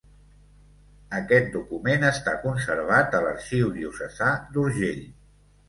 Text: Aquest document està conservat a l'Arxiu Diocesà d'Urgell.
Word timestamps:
Aquest 1.17 1.51
document 1.57 2.07
està 2.09 2.35
conservat 2.47 3.19
a 3.21 3.21
l'Arxiu 3.27 3.71
Diocesà 3.79 4.35
d'Urgell. 4.59 5.09